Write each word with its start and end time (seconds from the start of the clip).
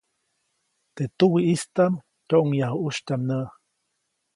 Teʼ 0.95 1.11
tuwiʼistaʼm 1.17 1.93
tyoʼŋyaju 2.29 2.77
ʼusytyaʼm 2.83 3.21
näʼ. 3.29 3.47